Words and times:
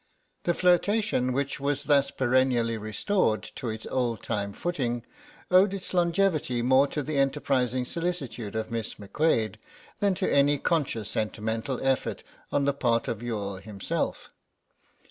The 0.45 0.55
flirtation 0.55 1.31
which 1.31 1.59
was 1.59 1.83
thus 1.83 2.09
perennially 2.09 2.75
restored 2.75 3.43
to 3.53 3.69
its 3.69 3.85
old 3.85 4.23
time 4.23 4.51
footing 4.51 5.05
owed 5.51 5.75
its 5.75 5.93
longevity 5.93 6.63
more 6.63 6.87
to 6.87 7.03
the 7.03 7.17
enterprising 7.17 7.85
solicitude 7.85 8.55
of 8.55 8.71
Miss 8.71 8.95
McQuade 8.95 9.57
than 9.99 10.15
to 10.15 10.27
any 10.33 10.57
conscious 10.57 11.07
sentimental 11.07 11.79
effort 11.85 12.23
on 12.51 12.65
the 12.65 12.73
part 12.73 13.07
of 13.07 13.21
Youghal 13.21 13.57
himself. 13.57 14.31